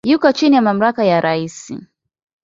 [0.09, 1.71] Yuko chini ya mamlaka ya rais.